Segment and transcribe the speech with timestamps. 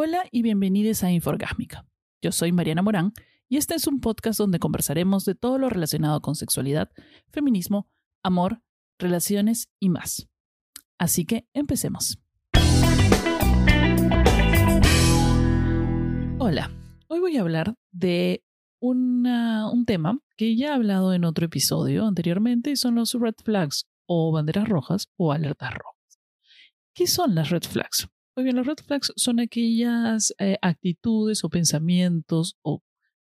[0.00, 1.84] Hola y bienvenidos a Inforgásmica.
[2.22, 3.12] Yo soy Mariana Morán
[3.48, 6.88] y este es un podcast donde conversaremos de todo lo relacionado con sexualidad,
[7.32, 7.90] feminismo,
[8.22, 8.62] amor,
[9.00, 10.28] relaciones y más.
[10.98, 12.20] Así que empecemos.
[16.38, 16.70] Hola,
[17.08, 18.44] hoy voy a hablar de
[18.78, 23.88] un tema que ya he hablado en otro episodio anteriormente y son los red flags
[24.06, 26.20] o banderas rojas o alertas rojas.
[26.94, 28.08] ¿Qué son las red flags?
[28.38, 32.84] Muy bien, los red flags son aquellas eh, actitudes o pensamientos o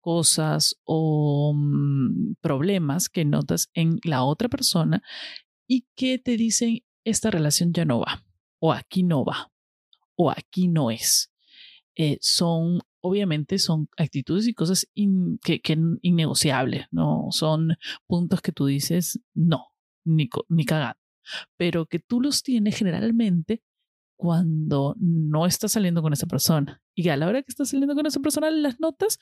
[0.01, 5.03] cosas o mm, problemas que notas en la otra persona
[5.67, 8.25] y que te dicen esta relación ya no va
[8.61, 9.51] o aquí no va
[10.15, 11.33] o aquí no es.
[11.97, 14.87] Eh, son, obviamente, son actitudes y cosas
[15.43, 15.61] que,
[16.03, 17.27] innegociables, ¿no?
[17.33, 17.75] Son
[18.07, 19.67] puntos que tú dices, no,
[20.05, 20.65] ni, ni.
[21.57, 23.65] Pero que tú los tienes generalmente
[24.17, 26.83] cuando no estás saliendo con esa persona.
[26.95, 29.19] Y a la hora que estás saliendo con esa persona, las notas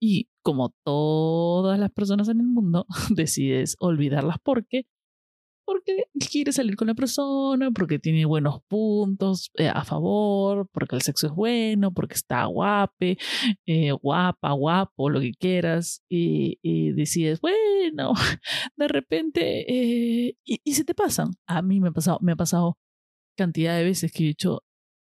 [0.00, 4.86] y como todas las personas en el mundo, decides olvidarlas porque
[5.66, 11.02] porque quiere salir con la persona, porque tiene buenos puntos eh, a favor, porque el
[11.02, 13.18] sexo es bueno, porque está guape,
[13.66, 18.12] eh, guapa, guapo, lo que quieras, y, y decides, bueno,
[18.76, 21.32] de repente, eh, y, y se te pasan.
[21.48, 22.78] A mí me ha pasado, me ha pasado
[23.36, 24.64] cantidad de veces que he dicho,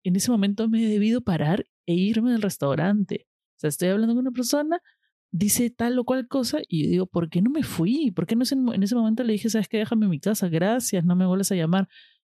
[0.05, 3.27] en ese momento me he debido parar e irme del restaurante.
[3.57, 4.81] O sea, estoy hablando con una persona,
[5.33, 8.11] dice tal o cual cosa y yo digo, ¿por qué no me fui?
[8.13, 8.45] ¿Por qué no
[8.75, 11.53] en, ese momento le dije, sabes qué, déjame en mi casa, gracias, no me vuelves
[11.53, 11.89] a llamar?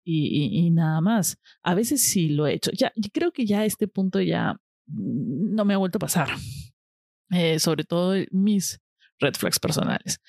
[0.03, 1.37] Y, nada más.
[1.63, 2.71] A veces sí lo he hecho.
[2.71, 4.53] Ya, creo que ya a este punto ya
[4.87, 6.29] mm, no me ha vuelto a pasar.
[7.29, 8.80] Eh, sobre todo mis
[9.21, 10.19] red flags personales.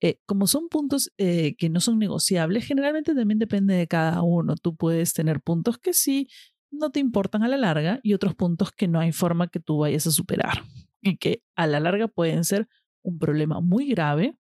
[0.00, 4.56] Eh, como son puntos eh, que no son negociables, generalmente también depende de cada uno.
[4.56, 6.28] Tú puedes tener puntos que sí
[6.70, 9.78] no te importan a la larga y otros puntos que no hay forma que tú
[9.78, 10.64] vayas a superar
[11.00, 12.68] y que a la larga pueden ser
[13.02, 14.36] un problema muy grave,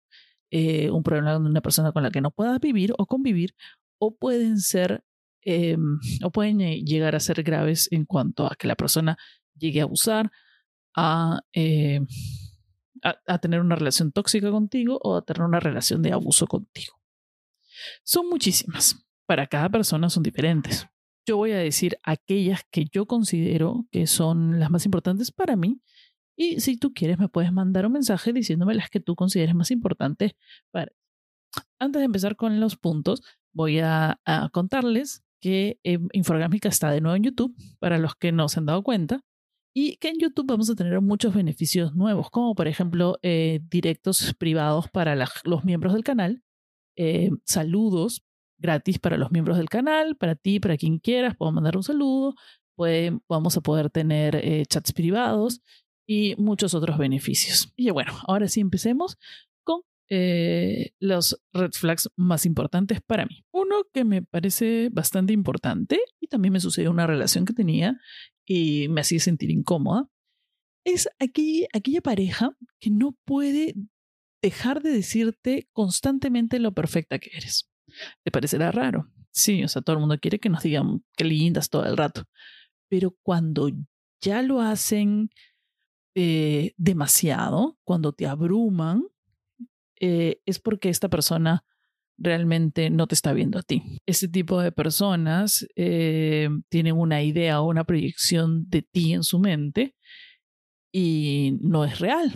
[0.52, 3.56] eh, un problema de una persona con la que no puedas vivir o convivir,
[4.00, 5.04] o pueden ser,
[5.46, 5.78] eh,
[6.24, 9.18] o pueden llegar a ser graves en cuanto a que la persona
[9.56, 10.32] llegue a abusar,
[10.96, 12.02] a, eh,
[13.04, 17.00] a, tener una relación tóxica contigo o a tener una relación de abuso contigo.
[18.04, 19.06] Son muchísimas.
[19.26, 20.88] Para cada persona son diferentes.
[21.26, 25.82] Yo voy a decir aquellas que yo considero que son las más importantes para mí.
[26.38, 29.72] Y si tú quieres, me puedes mandar un mensaje diciéndome las que tú consideres más
[29.72, 30.34] importantes
[30.72, 30.92] para
[31.80, 34.20] Antes de empezar con los puntos, voy a,
[34.54, 38.66] contarles que eh, Infográfica está de nuevo en YouTube, para los que no se han
[38.66, 39.24] dado cuenta,
[39.80, 44.34] y que en YouTube vamos a tener muchos beneficios nuevos, como por ejemplo eh, directos
[44.34, 46.42] privados para la, los miembros del canal,
[46.96, 48.24] eh, saludos
[48.58, 52.34] gratis para los miembros del canal, para ti, para quien quieras, puedo mandar un saludo,
[52.76, 55.62] puede, vamos a poder tener eh, chats privados
[56.08, 57.72] y muchos otros beneficios.
[57.76, 59.20] Y bueno, ahora sí empecemos
[59.64, 63.46] con eh, los red flags más importantes para mí.
[63.52, 68.00] Uno que me parece bastante importante y también me sucedió una relación que tenía
[68.48, 70.10] y me hacía sentir incómoda,
[70.86, 73.76] es aquella, aquella pareja que no puede
[74.42, 77.70] dejar de decirte constantemente lo perfecta que eres.
[78.24, 79.12] ¿Te parecerá raro?
[79.32, 82.24] Sí, o sea, todo el mundo quiere que nos digan qué lindas todo el rato.
[82.90, 83.70] Pero cuando
[84.22, 85.30] ya lo hacen
[86.16, 89.04] eh, demasiado, cuando te abruman,
[90.00, 91.66] eh, es porque esta persona
[92.18, 94.02] realmente no te está viendo a ti.
[94.06, 99.40] Este tipo de personas eh, tienen una idea o una proyección de ti en su
[99.40, 99.96] mente
[100.92, 102.34] y no es real.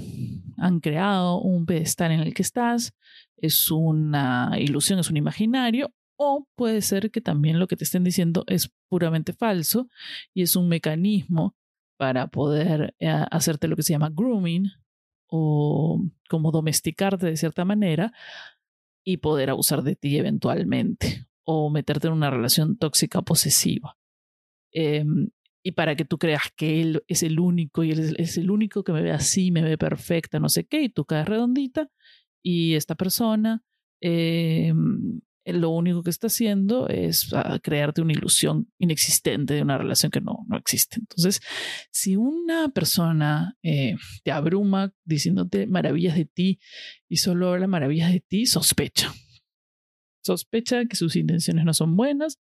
[0.57, 2.93] Han creado un pedestal en el que estás,
[3.37, 8.03] es una ilusión, es un imaginario, o puede ser que también lo que te estén
[8.03, 9.89] diciendo es puramente falso
[10.33, 11.55] y es un mecanismo
[11.97, 14.69] para poder eh, hacerte lo que se llama grooming
[15.27, 18.13] o como domesticarte de cierta manera
[19.03, 23.97] y poder abusar de ti eventualmente o meterte en una relación tóxica posesiva.
[24.73, 25.03] Eh,
[25.63, 28.83] y para que tú creas que él es el único y él es, el único
[28.83, 31.89] que me ve así, me ve perfecta, no sé qué, y tú caes redondita
[32.43, 33.63] y esta persona
[34.01, 34.73] eh,
[35.45, 40.21] lo único que está haciendo es uh, crearte una ilusión inexistente de una relación que
[40.21, 40.97] no, no existe.
[40.99, 41.41] Entonces,
[41.91, 46.59] si una persona eh, te abruma diciéndote maravillas de ti
[47.07, 49.13] y solo habla maravillas de ti, sospecha.
[50.23, 52.39] Sospecha que sus intenciones no son buenas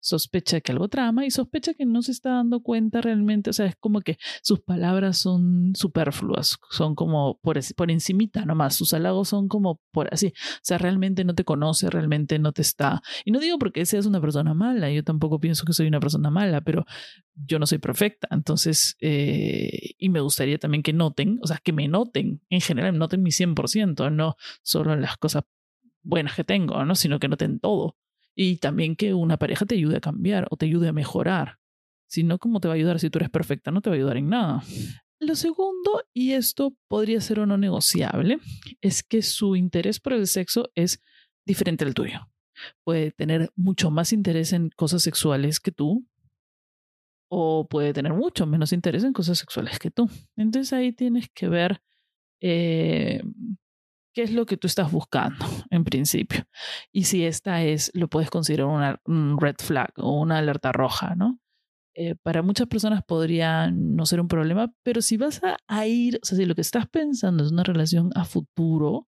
[0.00, 3.66] sospecha que algo trama y sospecha que no se está dando cuenta realmente, o sea,
[3.66, 9.28] es como que sus palabras son superfluas, son como por, por encimita nomás, sus halagos
[9.28, 13.30] son como por así, o sea, realmente no te conoce, realmente no te está, y
[13.30, 16.60] no digo porque seas una persona mala, yo tampoco pienso que soy una persona mala,
[16.60, 16.84] pero
[17.34, 21.72] yo no soy perfecta, entonces, eh, y me gustaría también que noten, o sea, que
[21.72, 25.44] me noten, en general, noten mi 100%, no solo las cosas
[26.02, 26.94] buenas que tengo, ¿no?
[26.94, 27.96] sino que noten todo
[28.40, 31.58] y también que una pareja te ayude a cambiar o te ayude a mejorar.
[32.06, 33.72] Si no, ¿cómo te va a ayudar si tú eres perfecta?
[33.72, 34.62] No te va a ayudar en nada.
[35.18, 38.38] Lo segundo, y esto podría ser o no negociable,
[38.80, 41.02] es que su interés por el sexo es
[41.44, 42.30] diferente al tuyo.
[42.84, 46.06] Puede tener mucho más interés en cosas sexuales que tú,
[47.28, 50.08] o puede tener mucho menos interés en cosas sexuales que tú.
[50.36, 51.82] Entonces ahí tienes que ver
[52.40, 53.20] eh,
[54.18, 56.42] qué es lo que tú estás buscando en principio.
[56.90, 61.14] Y si esta es, lo puedes considerar una un red flag o una alerta roja,
[61.14, 61.38] ¿no?
[61.94, 66.26] Eh, para muchas personas podría no ser un problema, pero si vas a, ir, o
[66.26, 69.06] sea, si lo que estás pensando es una relación a futuro,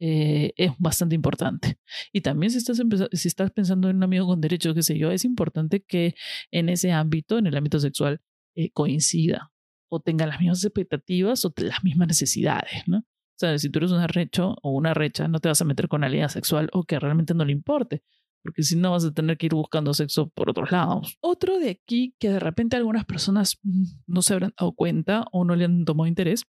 [0.00, 1.78] eh, es bastante importante.
[2.10, 2.80] Y también si estás,
[3.12, 6.14] si estás pensando en un amigo con derecho, qué sé yo, es importante que
[6.50, 8.22] en ese ámbito, en el ámbito sexual,
[8.56, 9.52] eh, coincida
[9.90, 13.04] o tenga las mismas expectativas o las mismas necesidades, ¿no?
[13.40, 16.04] Sea, si tú eres un arrecho o una recha, no te vas a meter con
[16.04, 18.02] alguien sexual o que realmente no le importe,
[18.42, 21.16] porque si no vas a tener que ir buscando sexo por otros lados.
[21.20, 25.44] Otro de aquí que de repente algunas personas mm, no se habrán dado cuenta o
[25.44, 26.44] no le han tomado interés,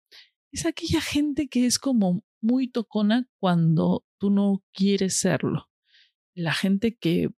[0.51, 5.69] es aquella gente que es como muy tocona cuando tú no quieres serlo.
[6.33, 7.29] La gente que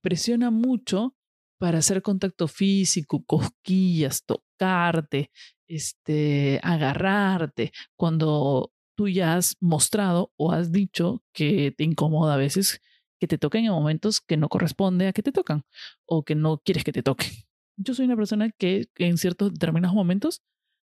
[0.00, 1.14] presiona mucho
[1.58, 5.30] para hacer contacto físico, cosquillas, tocarte,
[5.68, 12.80] este, agarrarte, cuando tú ya has mostrado o has dicho que te incomoda a veces
[13.18, 15.64] que te toquen en momentos que no corresponde a que te tocan
[16.06, 17.30] o que no quieres que te toquen.
[17.76, 20.42] Yo soy una persona que en ciertos determinados momentos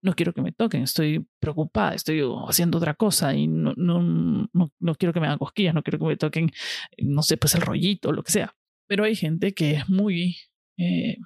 [0.04, 4.96] no quiero que me toquen, estoy preocupada, estoy haciendo otra cosa y no, no, no,
[4.96, 6.52] quiero que me hagan cosquillas, no quiero que me toquen,
[6.98, 8.54] no sé, pues el rollito, lo que sea.
[8.86, 10.36] Pero hay gente que es muy,
[10.78, 11.18] eh,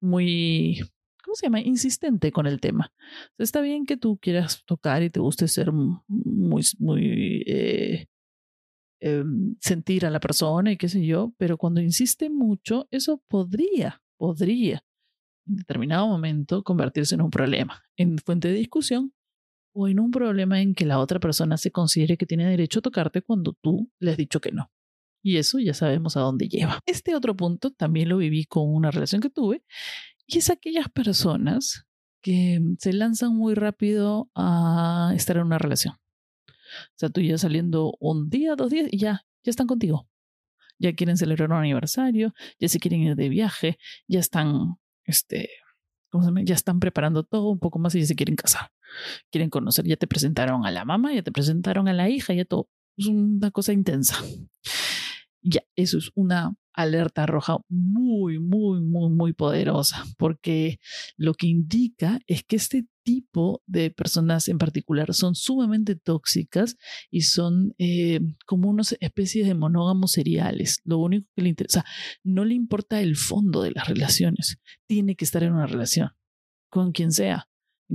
[0.00, 0.80] muy
[1.32, 1.60] ¿cómo se llama?
[1.62, 2.92] Insistente con el tema.
[3.38, 8.06] Está bien que tú quieras tocar y te guste ser muy, muy, eh,
[9.00, 14.02] em, sentir a la persona y qué sé yo, pero cuando insiste mucho, eso podría,
[14.18, 14.84] podría
[15.48, 19.14] en determinado momento convertirse en un problema, en fuente de discusión
[19.74, 22.82] o en un problema en que la otra persona se considere que tiene derecho a
[22.82, 24.70] tocarte cuando tú le has dicho que no.
[25.24, 26.80] Y eso ya sabemos a dónde lleva.
[26.84, 29.62] Este otro punto también lo viví con una relación que tuve
[30.32, 31.86] y es aquellas personas
[32.22, 35.94] que se lanzan muy rápido a estar en una relación.
[35.94, 40.08] O sea, tú ya saliendo un día, dos días y ya, ya están contigo.
[40.78, 45.50] Ya quieren celebrar un aniversario, ya se quieren ir de viaje, ya están, este,
[46.10, 46.42] ¿cómo se llama?
[46.44, 48.70] Ya están preparando todo un poco más y ya se quieren casar.
[49.30, 52.44] Quieren conocer, ya te presentaron a la mamá, ya te presentaron a la hija, ya
[52.44, 52.70] todo.
[52.96, 54.16] Es una cosa intensa.
[55.44, 60.78] Ya, eso es una alerta roja muy, muy, muy, muy poderosa, porque
[61.16, 66.76] lo que indica es que este tipo de personas en particular son sumamente tóxicas
[67.10, 70.80] y son eh, como unas especies de monógamos seriales.
[70.84, 71.84] Lo único que le interesa,
[72.22, 76.10] no le importa el fondo de las relaciones, tiene que estar en una relación
[76.70, 77.48] con quien sea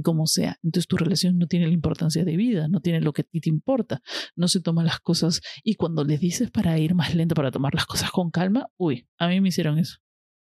[0.03, 0.57] como sea.
[0.63, 3.41] Entonces tu relación no tiene la importancia de vida, no tiene lo que a ti
[3.41, 4.01] te importa,
[4.35, 7.73] no se toman las cosas y cuando les dices para ir más lento, para tomar
[7.73, 9.97] las cosas con calma, uy, a mí me hicieron eso.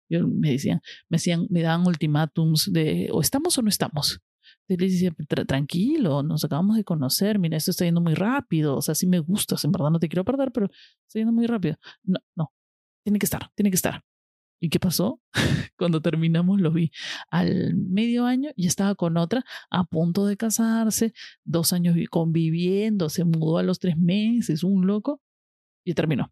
[0.10, 4.22] Yo, me decían, me decían, me daban ultimátums de o estamos o no estamos.
[4.68, 5.14] Yo les decía,
[5.46, 9.20] tranquilo, nos acabamos de conocer, mira, esto está yendo muy rápido, o sea, sí me
[9.20, 11.78] gustas, en verdad no te quiero perder, pero está yendo muy rápido.
[12.04, 12.52] No, no,
[13.04, 14.04] tiene que estar, tiene que estar.
[14.64, 15.20] ¿Y qué pasó?
[15.78, 16.90] Cuando terminamos lo vi
[17.30, 23.26] al medio año y estaba con otra a punto de casarse, dos años conviviendo, se
[23.26, 25.20] mudó a los tres meses, un loco,
[25.84, 26.32] y terminó.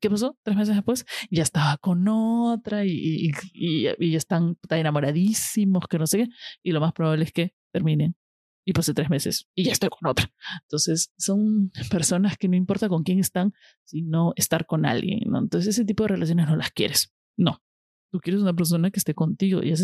[0.00, 0.38] ¿Qué pasó?
[0.44, 6.24] Tres meses después ya estaba con otra y, y, y, están enamoradísimos, que no sé
[6.24, 6.28] qué,
[6.62, 8.16] y lo más probable es que terminen.
[8.64, 10.30] Y pasé tres meses y ya estoy con otra.
[10.62, 13.52] Entonces, son personas que no importa con quién están,
[13.84, 15.20] sino estar con alguien.
[15.24, 17.12] Entonces, ese tipo de relaciones no las quieres.
[17.38, 17.62] No,
[18.10, 19.76] tú quieres una persona que esté contigo, ya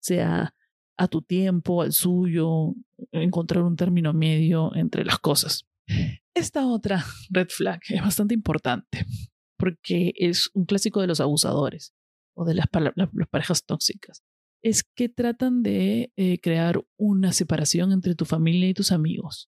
[0.00, 0.54] sea,
[0.96, 2.74] a tu tiempo, al suyo,
[3.10, 5.66] encontrar un término medio entre las cosas.
[6.34, 9.06] Esta otra red flag es bastante importante
[9.56, 11.94] porque es un clásico de los abusadores
[12.34, 12.66] o de las,
[13.30, 14.22] parejas tóxicas.
[14.62, 19.50] Es que tratan de eh, crear una separación entre tu familia y tus amigos.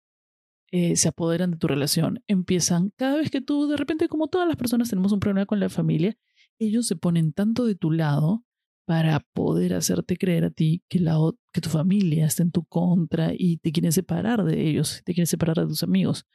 [0.71, 2.23] Eh, se apoderan de tu relación.
[2.27, 5.59] Empiezan, cada vez que tú, de repente, como todas las personas tenemos un problema con
[5.59, 6.17] la familia,
[6.59, 8.43] ellos se ponen tanto de tu lado
[8.85, 11.03] para poder hacerte creer a ti que,
[11.51, 15.27] que tu familia está en tu contra y te quieren separar de ellos, te quieren
[15.27, 16.25] separar de tus amigos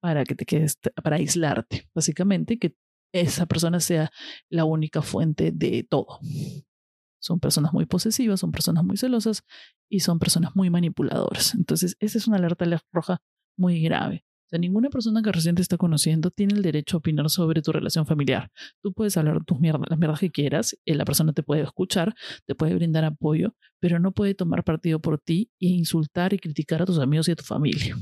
[0.00, 2.76] para que te quedes, para aislarte, básicamente, que
[3.12, 4.10] esa persona sea
[4.48, 6.20] la única fuente de todo.
[7.18, 9.42] Son personas muy posesivas, son personas muy celosas
[9.88, 11.54] y son personas muy manipuladoras.
[11.54, 13.20] Entonces, esa es una alerta roja
[13.56, 14.24] muy grave.
[14.46, 17.62] O sea, ninguna persona que recién te está conociendo tiene el derecho a opinar sobre
[17.62, 18.48] tu relación familiar.
[18.80, 22.14] Tú puedes hablar tus mierdas, las mierdas que quieras, eh, la persona te puede escuchar,
[22.44, 26.80] te puede brindar apoyo, pero no puede tomar partido por ti e insultar y criticar
[26.80, 27.96] a tus amigos y a tu familia.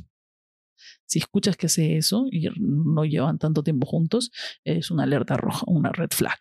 [1.07, 4.31] Si escuchas que hace eso y no llevan tanto tiempo juntos,
[4.65, 6.39] es una alerta roja, una red flag.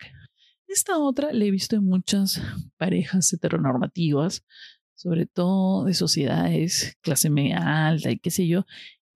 [0.68, 2.42] Esta otra la he visto en muchas
[2.76, 4.44] parejas heteronormativas,
[4.94, 8.66] sobre todo de sociedades clase media alta y qué sé yo,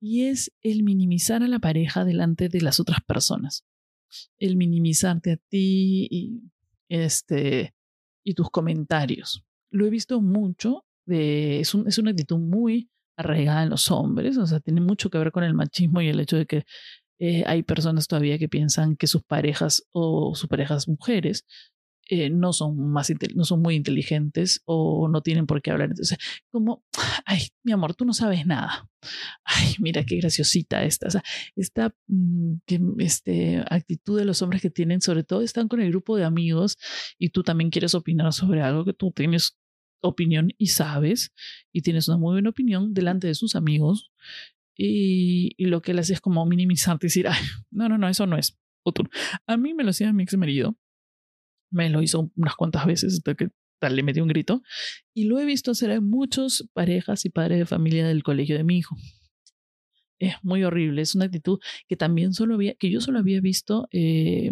[0.00, 3.64] y es el minimizar a la pareja delante de las otras personas.
[4.38, 6.43] El minimizarte a ti y,
[6.88, 7.75] este,
[8.25, 9.45] y tus comentarios.
[9.71, 14.61] Lo he visto mucho, es, es una actitud muy arraigada en los hombres, o sea,
[14.61, 16.64] tiene mucho que ver con el machismo y el hecho de que
[17.19, 21.45] eh, hay personas todavía que piensan que sus parejas o sus parejas mujeres
[22.09, 25.91] eh, no son más no son muy inteligentes o no tienen por qué hablar.
[25.91, 26.19] Entonces,
[26.50, 26.83] como,
[27.27, 28.88] ay, mi amor, tú no sabes nada.
[29.45, 31.09] Ay, mira qué graciosita esta.
[31.09, 31.23] O sea,
[31.55, 32.55] esta mm,
[32.99, 36.79] este, actitud de los hombres que tienen, sobre todo están con el grupo de amigos
[37.19, 39.59] y tú también quieres opinar sobre algo que tú tienes
[40.00, 41.33] opinión y sabes
[41.73, 44.12] y tienes una muy buena opinión delante de sus amigos
[44.77, 48.09] y, y lo que él hace es como minimizarte y decir, ay, no, no, no,
[48.09, 48.57] eso no es.
[49.47, 50.77] A mí me lo hacía mi ex marido
[51.71, 53.49] me lo hizo unas cuantas veces hasta que
[53.79, 54.63] tal le metí un grito.
[55.15, 58.65] Y lo he visto hacer a muchas parejas y padres de familia del colegio de
[58.65, 58.97] mi hijo.
[60.21, 63.89] Es muy horrible, es una actitud que también solo había, que yo solo había visto
[63.93, 64.51] eh,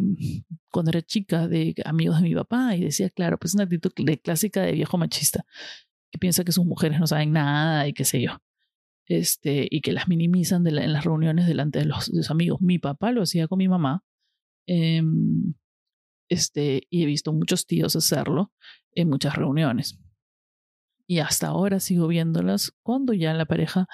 [0.70, 3.92] cuando era chica de amigos de mi papá y decía, claro, pues es una actitud
[3.96, 5.44] de clásica de viejo machista,
[6.12, 8.38] que piensa que sus mujeres no saben nada y qué sé yo.
[9.08, 12.60] Este, y que las minimizan en las reuniones delante de los, los, amigos.
[12.60, 14.04] Mi papá lo hacía con mi mamá.
[14.66, 15.02] Eh,
[16.28, 18.52] este, y he visto muchos tíos hacerlo
[18.92, 19.98] en muchas reuniones.
[21.06, 23.86] Y hasta ahora sigo viéndolas cuando ya la pareja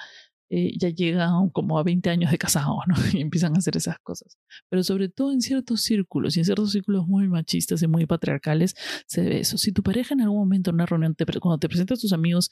[0.55, 2.93] eh, ya llega como a 20 años de casado, ¿no?
[3.13, 4.37] Y empiezan a hacer esas cosas.
[4.69, 8.75] Pero sobre todo en ciertos círculos, y en ciertos círculos muy machistas y muy patriarcales,
[9.07, 9.57] se ve eso.
[9.57, 12.13] Si tu pareja en algún momento en una reunión, te, cuando te presentas a tus
[12.13, 12.51] amigos,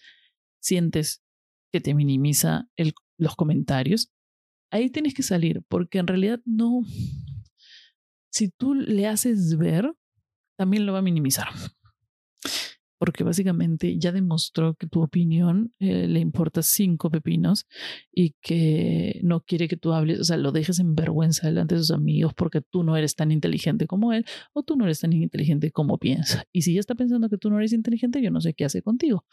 [0.59, 1.21] sientes
[1.71, 2.67] que te minimiza
[3.17, 4.11] los comentarios,
[4.71, 6.81] ahí tienes que salir, porque en realidad no,
[8.31, 9.93] si tú le haces ver,
[10.57, 11.49] también lo va a minimizar.
[12.97, 17.65] Porque básicamente ya demostró que tu opinión eh, le importa cinco pepinos
[18.13, 21.81] y que no quiere que tú hables, o sea, lo dejes en vergüenza delante de
[21.81, 24.23] sus amigos porque tú no eres tan inteligente como él
[24.53, 26.45] o tú no eres tan inteligente como piensa.
[26.53, 28.83] Y si ya está pensando que tú no eres inteligente, yo no sé qué hace
[28.83, 29.25] contigo.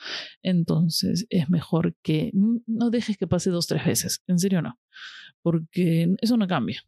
[0.42, 4.22] Entonces es mejor que no dejes que pase dos, tres veces.
[4.26, 4.78] En serio, no.
[5.42, 6.82] Porque eso no cambia.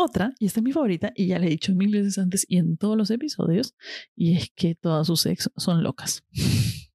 [0.00, 2.58] Otra, y esta es mi favorita, y ya le he dicho mil veces antes y
[2.58, 3.74] en todos los episodios,
[4.14, 6.24] y es que todas sus ex son locas.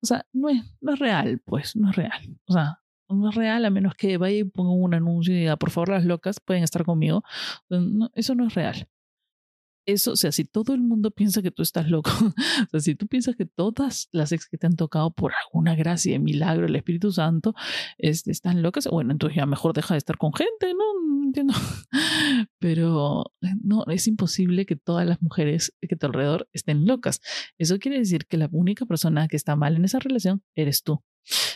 [0.00, 2.38] o sea, no es, no es real, pues, no es real.
[2.46, 5.58] O sea, no es real a menos que vaya y ponga un anuncio y diga,
[5.58, 7.24] por favor, las locas pueden estar conmigo.
[8.14, 8.88] eso no es real
[9.86, 12.10] eso, o sea, si todo el mundo piensa que tú estás loco,
[12.66, 15.74] o sea, si tú piensas que todas las ex que te han tocado por alguna
[15.74, 17.54] gracia, milagro, el Espíritu Santo,
[17.98, 21.16] este, están locas, bueno, entonces ya mejor deja de estar con gente, ¿no?
[21.18, 21.54] No entiendo.
[22.58, 27.20] Pero no, es imposible que todas las mujeres que te alrededor estén locas.
[27.58, 31.02] Eso quiere decir que la única persona que está mal en esa relación eres tú.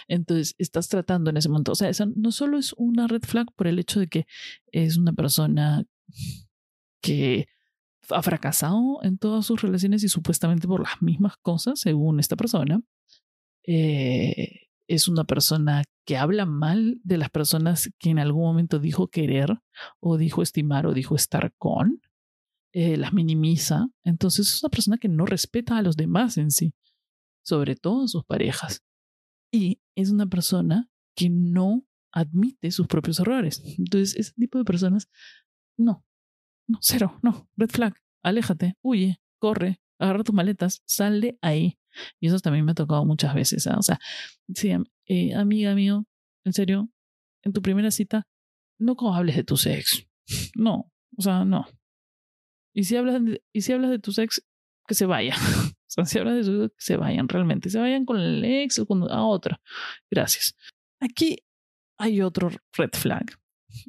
[0.06, 3.47] Entonces, estás tratando en ese momento, o sea, eso no solo es una red flag
[3.54, 4.26] por el hecho de que
[4.73, 5.85] es una persona
[7.02, 7.47] que
[8.10, 12.80] ha fracasado en todas sus relaciones y supuestamente por las mismas cosas, según esta persona.
[13.66, 19.08] Eh, es una persona que habla mal de las personas que en algún momento dijo
[19.08, 19.58] querer
[20.00, 22.00] o dijo estimar o dijo estar con.
[22.72, 23.88] Eh, las minimiza.
[24.04, 26.74] Entonces es una persona que no respeta a los demás en sí,
[27.42, 28.82] sobre todo a sus parejas.
[29.52, 33.62] Y es una persona que no admite sus propios errores.
[33.78, 35.08] Entonces, ese tipo de personas,
[35.76, 36.04] no,
[36.68, 41.78] no, cero, no, red flag, aléjate, huye, corre, agarra tus maletas, sal de ahí.
[42.20, 43.66] Y eso también me ha tocado muchas veces.
[43.66, 43.76] ¿ah?
[43.78, 43.98] O sea,
[44.54, 44.72] sí,
[45.06, 46.06] eh, amiga mío,
[46.44, 46.88] en serio,
[47.42, 48.26] en tu primera cita,
[48.78, 50.04] no hables de tu ex.
[50.54, 51.66] No, o sea, no.
[52.75, 54.44] Y si hablas de, y si hablas de tu ex,
[54.87, 55.34] que se vaya.
[55.72, 57.70] o sea, si hablas de su ex, que se vayan realmente.
[57.70, 59.58] Se vayan con el ex o con a otro.
[60.10, 60.54] Gracias.
[61.00, 61.38] Aquí
[61.98, 63.25] hay otro red flag.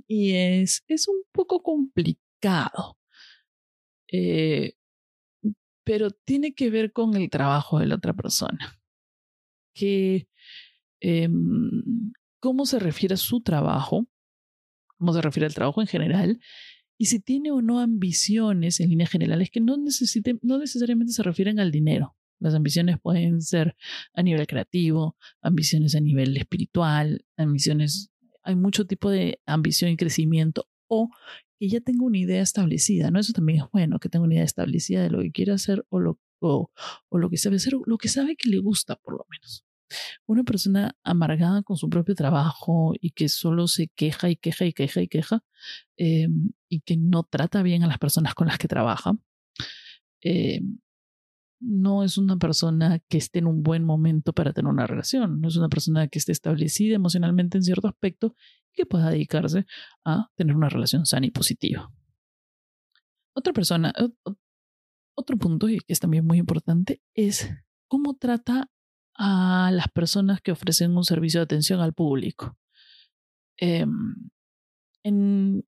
[0.07, 2.28] Y es, es un poco complicado.
[4.11, 4.73] Eh,
[5.83, 8.79] pero tiene que ver con el trabajo de la otra persona.
[9.73, 10.27] Que,
[10.99, 14.07] em, cómo se refiere a su trabajo,
[14.97, 16.39] cómo se refiere al trabajo en general,
[16.97, 21.59] y si tiene o no ambiciones en líneas generales que no, no necesariamente se refieren
[21.59, 22.15] al dinero.
[22.39, 23.75] Las ambiciones pueden ser
[24.13, 28.11] a nivel creativo, ambiciones a nivel espiritual, ambiciones,
[28.43, 31.09] hay mucho tipo de ambición y crecimiento o
[31.59, 33.19] que ya tengo una idea establecida, ¿no?
[33.19, 35.99] Eso también es bueno, que tenga una idea establecida de lo que quiere hacer o
[35.99, 36.71] lo, o,
[37.11, 39.65] lo que sabe hacer, o lo que sabe que le gusta por lo menos.
[40.25, 44.73] Una persona amargada con su propio trabajo y que solo se queja y queja y
[44.73, 45.43] queja y queja
[45.97, 49.17] em, y que no trata bien a las personas con las que trabaja,
[50.21, 50.61] eh,
[51.59, 55.49] no es una persona que esté en un buen momento para tener una relación, no
[55.49, 58.35] es una persona que esté establecida emocionalmente en cierto aspecto
[58.73, 59.65] que pueda dedicarse
[60.05, 61.91] a tener una relación sana y positiva.
[63.35, 63.93] Otra persona,
[65.15, 67.49] otro punto que es también muy importante es
[67.87, 68.69] cómo trata
[69.15, 72.57] a las personas que ofrecen un servicio de atención al público.
[73.57, 74.15] Em,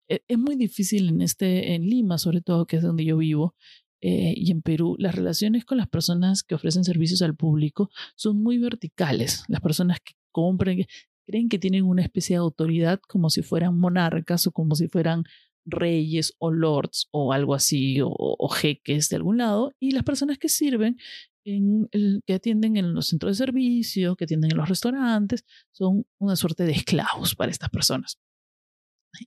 [0.07, 3.55] e, es muy difícil en, este, en Lima, sobre todo, que es donde yo vivo,
[4.01, 8.41] eh, y en Perú, las relaciones con las personas que ofrecen servicios al público son
[8.41, 9.43] muy verticales.
[9.47, 10.85] Las personas que compran
[11.25, 15.23] creen que tienen una especie de autoridad como si fueran monarcas o como si fueran
[15.65, 20.49] reyes o lords o algo así o, jeques de algún lado y las personas que
[20.49, 20.97] sirven
[21.43, 21.89] en
[22.25, 26.65] que atienden en los centros de servicio, que atienden en los restaurantes, son una suerte
[26.65, 28.19] de esclavos para estas personas.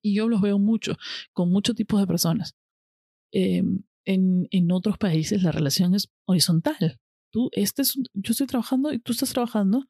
[0.00, 0.96] Y yo los veo mucho,
[1.32, 2.54] con muchos tipos de personas.
[3.32, 3.64] Eh,
[4.04, 7.00] en, en otros países la relación es horizontal.
[7.32, 9.88] Tú, este es, yo estoy trabajando y tú estás trabajando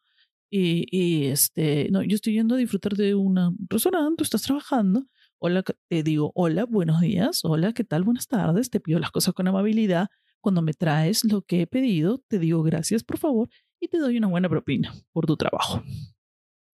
[0.57, 5.05] y, y, este, no, yo estoy yendo a disfrutar de un restaurante, tú estás trabajando.
[5.41, 8.05] Hola, te digo, hola, buenos días, hola, ¿qué tal?
[8.05, 10.11] Buenas tardes, te pido las cosas con amabilidad.
[10.41, 13.49] Cuando me traes lo que he pedido, te digo gracias, por favor,
[13.81, 15.83] y te doy una buena propina por tu trabajo.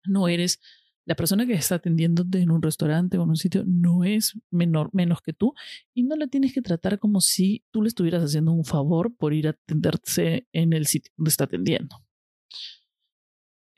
[0.04, 0.60] No eres
[1.06, 4.90] la persona que está atendiéndote en un restaurante o en un sitio no es menor,
[4.92, 5.54] menos que tú
[5.94, 9.34] y no la tienes que tratar como si tú le estuvieras haciendo un favor por
[9.34, 11.96] ir a atenderse en el sitio donde está atendiendo.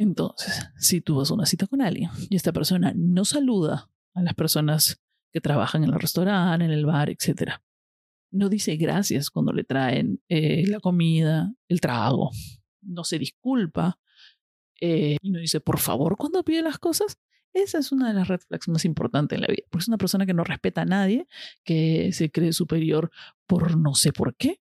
[0.01, 4.23] Entonces, si tú vas a una cita con alguien y esta persona no saluda a
[4.23, 4.99] las personas
[5.32, 7.52] que trabajan en el restaurante, en el bar, etc.,
[8.32, 12.32] no dice gracias cuando le traen eh, la comida, el trago,
[12.82, 13.99] no se disculpa,
[14.80, 17.19] eh, y no dice por favor cuando pide las cosas,
[17.54, 19.99] esa es una de las red flags más importantes en la vida, porque es una
[19.99, 21.28] persona que no respeta a nadie,
[21.63, 23.12] que se cree superior
[23.45, 24.62] por no sé por qué,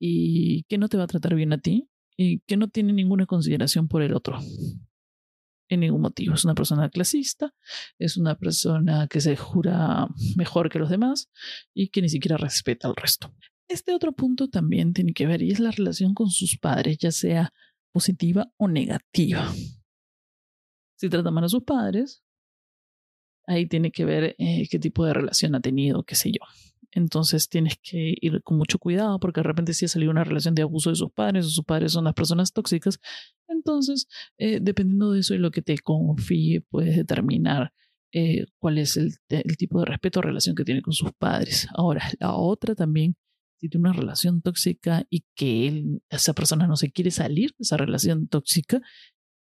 [0.00, 1.88] y que no te va a tratar bien a ti,
[2.22, 4.40] y que no tiene ninguna consideración por el otro.
[5.70, 6.34] En ningún motivo.
[6.34, 7.54] Es una persona clasista,
[7.98, 11.30] es una persona que se jura mejor que los demás
[11.72, 13.32] y que ni siquiera respeta al resto.
[13.68, 17.12] Este otro punto también tiene que ver y es la relación con sus padres, ya
[17.12, 17.52] sea
[17.92, 19.52] positiva o negativa.
[20.96, 22.24] Si trata mal a sus padres,
[23.46, 26.44] ahí tiene que ver eh, qué tipo de relación ha tenido, qué sé yo.
[26.92, 30.54] Entonces tienes que ir con mucho cuidado porque de repente si ha salido una relación
[30.54, 32.98] de abuso de sus padres o sus padres son las personas tóxicas,
[33.50, 34.06] entonces
[34.38, 37.72] eh, dependiendo de eso y lo que te confíe puedes determinar
[38.12, 39.14] eh, cuál es el,
[39.56, 41.68] tipo de respeto o relación que tiene con sus padres.
[41.74, 43.16] Ahora, la otra también
[43.60, 47.76] si tiene una relación tóxica y que esa persona no se quiere salir de esa
[47.76, 48.80] relación tóxica,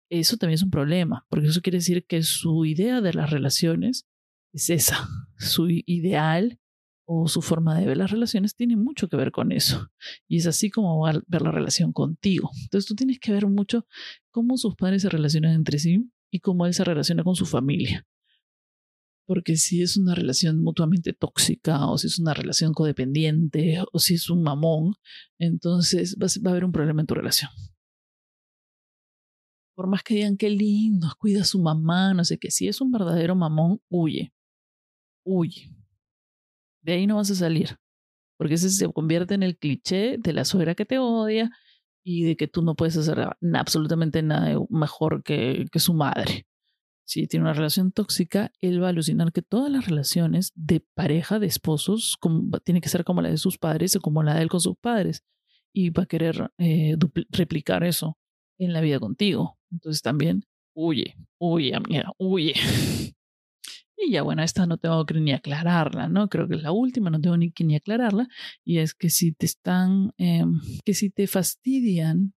[0.09, 4.07] eso también es un problema, porque eso quiere decir que su idea de las relaciones
[4.51, 5.07] es esa,
[5.37, 6.58] su ideal
[7.11, 9.89] o su forma de ver las relaciones tiene mucho que ver con eso.
[10.27, 12.51] Y es así como va a ver la relación contigo.
[12.61, 13.87] Entonces tú tienes que ver mucho
[14.29, 18.05] cómo sus padres se relacionan entre sí y cómo él se relaciona con su familia.
[19.25, 24.13] Porque si es una relación mutuamente tóxica o si es una relación codependiente o si
[24.13, 24.93] es un mamón,
[25.39, 27.49] entonces va a haber un problema en tu relación.
[29.75, 32.81] Por más que digan qué lindo, cuida a su mamá, no sé qué, si es
[32.81, 34.31] un verdadero mamón, huye.
[35.25, 35.78] Huye.
[36.89, 37.77] De ahí no vas a salir.
[38.37, 41.49] Porque ese se convierte en el cliché de la suegra que te odia
[42.03, 46.45] y de que tú no puedes hacer absolutamente nada mejor que, que su madre
[47.09, 51.39] si tiene una relación tóxica, él va a alucinar que todas las relaciones de pareja,
[51.39, 54.43] de esposos, como, tiene que ser como la de sus padres o como la de
[54.43, 55.23] él con sus padres.
[55.73, 56.95] Y va a querer eh,
[57.31, 58.19] replicar eso
[58.59, 59.57] en la vida contigo.
[59.71, 60.43] Entonces también,
[60.75, 62.53] huye, huye, amiga, huye.
[64.01, 66.29] Y ya, bueno, esta no tengo que ni aclararla, ¿no?
[66.29, 68.29] Creo que es la última, no tengo ni que ni aclararla.
[68.63, 72.33] Y es que si te están, em, que si te fastidian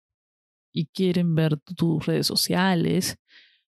[0.73, 3.19] y quieren ver tus redes sociales,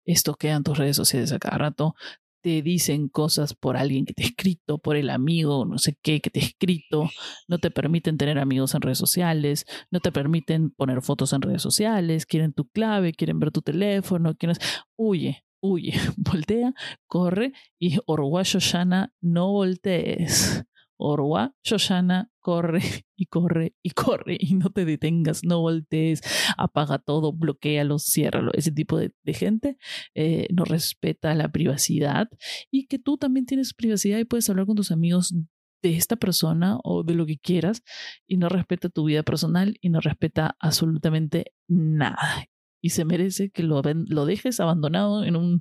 [0.07, 1.95] esto queda en tus redes sociales a cada rato,
[2.43, 6.21] te dicen cosas por alguien que te ha escrito, por el amigo, no sé qué,
[6.21, 7.11] que te ha escrito,
[7.49, 11.63] no te permiten tener amigos en redes sociales, no te permiten poner fotos en redes
[11.63, 14.57] sociales, quieren tu clave, quieren ver tu teléfono, quieren...
[14.97, 16.75] Huye, huye, voltea,
[17.07, 20.65] corre y Orwa Shoshana, no voltees.
[20.99, 22.81] Orwa, Shoshana, corre
[23.17, 26.23] y corre y corre y no te detengas, no voltees,
[26.57, 28.53] apaga todo, bloquealo, ciérralo.
[28.55, 29.77] Ese tipo de, gente
[30.15, 32.29] eh, no respeta la privacidad
[32.71, 35.35] y que tú también tienes privacidad y puedes hablar con tus amigos
[35.83, 37.83] de esta persona o de lo que quieras
[38.27, 42.47] y no respeta tu vida personal y no respeta absolutamente nada.
[42.87, 45.59] Y se merece que lo, lo dejes abandonado en una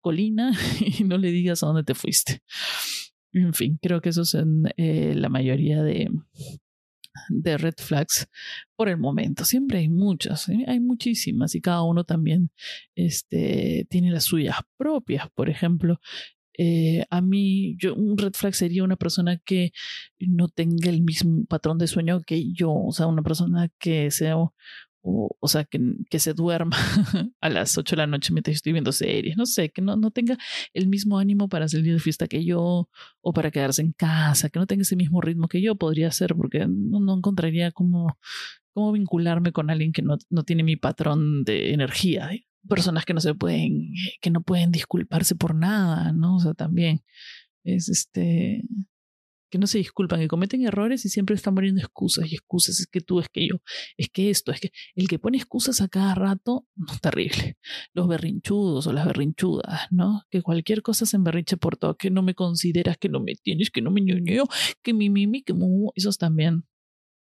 [0.00, 0.50] colina
[0.98, 2.40] y no le digas a dónde te fuiste.
[3.32, 6.10] En fin, creo que eso son eh, la mayoría de,
[7.28, 8.26] de red flags
[8.74, 9.44] por el momento.
[9.44, 10.64] Siempre hay muchas, ¿eh?
[10.66, 12.50] hay muchísimas y cada uno también
[12.96, 15.28] este, tiene las suyas propias.
[15.32, 16.00] Por ejemplo,
[16.58, 19.70] eh, a mí, yo, un red flag sería una persona que
[20.18, 24.34] no tenga el mismo patrón de sueño que yo, o sea, una persona que sea
[25.06, 26.76] o, sea, que, que, se duerma
[27.40, 30.10] a las 8 de la noche mientras estoy viendo series, no sé, que no, no
[30.10, 30.38] tenga
[30.72, 32.88] el mismo ánimo para salir de fiesta que yo
[33.20, 36.34] o para quedarse en casa, que no tenga ese mismo ritmo que yo podría ser,
[36.34, 38.18] porque no, no encontraría cómo,
[38.72, 42.30] cómo vincularme con alguien que no, no tiene mi patrón de energía.
[42.66, 43.90] Personas que no se pueden,
[44.22, 46.36] que no pueden disculparse por nada, ¿no?
[46.36, 47.02] O sea, también
[47.62, 48.64] es este,
[49.54, 52.88] que no se disculpan, que cometen errores y siempre están poniendo excusas y excusas, es
[52.88, 53.62] que tú, es que yo,
[53.96, 57.56] es que esto, es que el que pone excusas a cada rato, no terrible.
[57.92, 60.22] Los berrinchudos o las berrinchudas, ¿no?
[60.28, 63.70] Que cualquier cosa se emberriche por todo, que no me consideras, que no me tienes,
[63.70, 64.48] que no me ñoñeo,
[64.82, 66.64] que mi mimi, que mu, esos también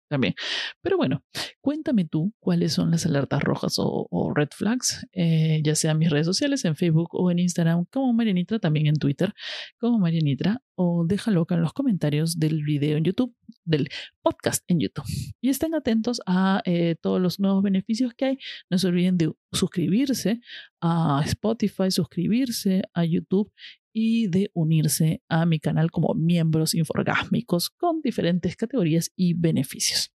[0.09, 0.35] también.
[0.83, 1.23] Pero bueno,
[1.61, 6.11] cuéntame tú cuáles son las alertas rojas o, red flags, eh, ya sea en mis
[6.11, 9.33] redes sociales, en Facebook o en Instagram, como Marianitra, también en Twitter,
[9.79, 13.89] como Marianitra, o déjalo acá en los comentarios del video en YouTube, del
[14.23, 15.05] podcast en YouTube.
[15.41, 18.39] Y estén atentos a eh, todos los nuevos beneficios que hay.
[18.71, 20.41] No se olviden de suscribirse
[20.81, 23.53] a Spotify, suscribirse a YouTube
[24.01, 30.13] y de unirse a mi canal como miembros inforgásmicos con diferentes categorías y beneficios.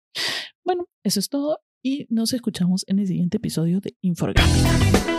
[0.65, 5.12] Bueno, eso es todo y nos escuchamos en el siguiente episodio de Inforgásmica.